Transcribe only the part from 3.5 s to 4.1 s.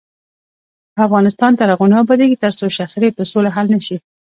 حل نشي.